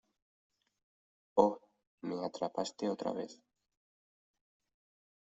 ¡Oh! 1.35 1.61
Me 2.01 2.25
atrapaste 2.25 2.89
otra 2.89 3.13
vez. 3.13 3.39